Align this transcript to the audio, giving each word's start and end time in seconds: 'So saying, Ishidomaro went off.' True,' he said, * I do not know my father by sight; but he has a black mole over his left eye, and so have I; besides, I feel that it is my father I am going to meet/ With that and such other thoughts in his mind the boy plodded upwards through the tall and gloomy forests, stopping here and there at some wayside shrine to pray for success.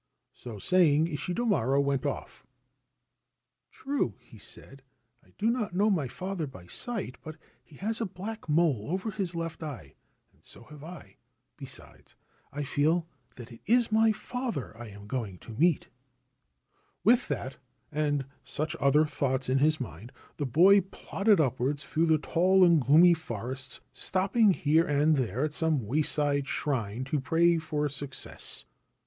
'So 0.43 0.57
saying, 0.57 1.05
Ishidomaro 1.09 1.79
went 1.79 2.07
off.' 2.07 2.47
True,' 3.71 4.15
he 4.17 4.39
said, 4.39 4.81
* 5.03 5.23
I 5.23 5.31
do 5.37 5.51
not 5.51 5.75
know 5.75 5.91
my 5.91 6.07
father 6.07 6.47
by 6.47 6.65
sight; 6.65 7.17
but 7.21 7.35
he 7.63 7.75
has 7.75 8.01
a 8.01 8.07
black 8.07 8.49
mole 8.49 8.87
over 8.89 9.11
his 9.11 9.35
left 9.35 9.61
eye, 9.61 9.93
and 10.33 10.43
so 10.43 10.63
have 10.63 10.83
I; 10.83 11.17
besides, 11.55 12.15
I 12.51 12.63
feel 12.63 13.07
that 13.35 13.51
it 13.51 13.61
is 13.67 13.91
my 13.91 14.11
father 14.11 14.75
I 14.75 14.87
am 14.87 15.05
going 15.05 15.37
to 15.37 15.51
meet/ 15.53 15.87
With 17.03 17.27
that 17.27 17.57
and 17.91 18.25
such 18.43 18.75
other 18.79 19.05
thoughts 19.05 19.49
in 19.49 19.59
his 19.59 19.79
mind 19.79 20.11
the 20.37 20.47
boy 20.47 20.81
plodded 20.81 21.39
upwards 21.39 21.83
through 21.85 22.07
the 22.07 22.17
tall 22.17 22.63
and 22.65 22.81
gloomy 22.81 23.13
forests, 23.13 23.81
stopping 23.93 24.49
here 24.51 24.87
and 24.87 25.15
there 25.17 25.43
at 25.43 25.53
some 25.53 25.85
wayside 25.85 26.47
shrine 26.47 27.03
to 27.03 27.19
pray 27.19 27.59
for 27.59 27.87
success. 27.87 28.65